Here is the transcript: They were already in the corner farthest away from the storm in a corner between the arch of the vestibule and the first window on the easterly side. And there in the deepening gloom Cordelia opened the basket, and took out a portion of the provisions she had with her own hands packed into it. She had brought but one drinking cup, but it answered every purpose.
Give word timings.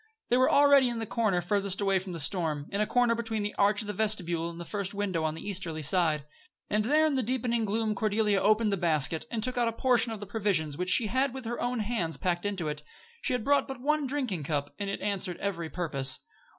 They 0.29 0.37
were 0.37 0.49
already 0.49 0.89
in 0.89 0.97
the 0.97 1.05
corner 1.05 1.41
farthest 1.41 1.79
away 1.79 1.99
from 1.99 2.11
the 2.11 2.19
storm 2.19 2.65
in 2.71 2.81
a 2.81 2.87
corner 2.87 3.13
between 3.13 3.43
the 3.43 3.53
arch 3.53 3.81
of 3.81 3.87
the 3.87 3.93
vestibule 3.93 4.49
and 4.49 4.59
the 4.59 4.65
first 4.65 4.95
window 4.95 5.23
on 5.23 5.35
the 5.35 5.47
easterly 5.47 5.83
side. 5.83 6.25
And 6.71 6.85
there 6.85 7.05
in 7.05 7.13
the 7.13 7.21
deepening 7.21 7.65
gloom 7.65 7.93
Cordelia 7.93 8.41
opened 8.41 8.71
the 8.71 8.77
basket, 8.77 9.25
and 9.29 9.43
took 9.43 9.59
out 9.59 9.67
a 9.67 9.71
portion 9.73 10.11
of 10.11 10.19
the 10.19 10.25
provisions 10.25 10.75
she 10.87 11.05
had 11.05 11.35
with 11.35 11.45
her 11.45 11.61
own 11.61 11.81
hands 11.81 12.17
packed 12.17 12.47
into 12.47 12.67
it. 12.67 12.81
She 13.21 13.33
had 13.33 13.43
brought 13.43 13.67
but 13.67 13.79
one 13.79 14.07
drinking 14.07 14.41
cup, 14.45 14.73
but 14.79 14.87
it 14.87 15.01
answered 15.01 15.37
every 15.37 15.69
purpose. 15.69 16.21